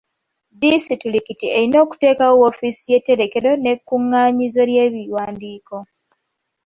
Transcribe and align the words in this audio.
Disitulikiti 0.61 1.45
erina 1.57 1.77
okuteekawo 1.85 2.33
woofiisi 2.41 2.85
y'etterekero 2.91 3.51
n'ekkunganyizo 3.57 4.61
ly'ebiwandiiko. 4.69 5.77